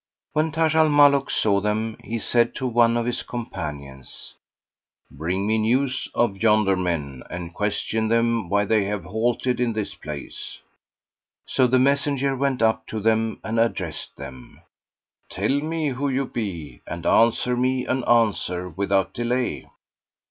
[0.33, 4.33] When Taj al Muluk saw them, he said to one of his companions,
[5.11, 9.93] "Bring me news of yonder men and question them why they have halted in this
[9.93, 10.65] place."[FN#474]
[11.53, 14.61] So the messenger went up to them; and addressed them,
[15.29, 19.67] "Tell me who ye be, and answer me an answer without delay."